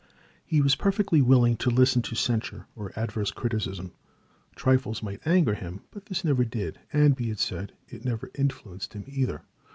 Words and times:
He 0.43 0.61
was 0.63 0.73
perfectly 0.73 1.21
willing 1.21 1.57
to 1.57 1.69
listen 1.69 2.01
to 2.01 2.15
censure 2.15 2.65
or 2.75 2.91
adverse 2.95 3.29
criticism. 3.29 3.91
Trifles 4.55 5.03
might 5.03 5.21
anger 5.27 5.53
him, 5.53 5.81
but 5.91 6.07
this 6.07 6.23
never 6.23 6.43
did, 6.43 6.79
and, 6.91 7.15
be 7.15 7.29
it 7.29 7.37
said, 7.37 7.73
it 7.87 8.03
never 8.03 8.31
influenced 8.33 8.93
him 8.93 9.03
either. 9.07 9.43